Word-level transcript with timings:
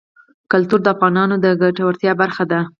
کلتور 0.51 0.79
د 0.83 0.87
افغانانو 0.95 1.35
د 1.43 1.45
ګټورتیا 1.61 2.11
برخه 2.21 2.43
ده. 2.51 2.59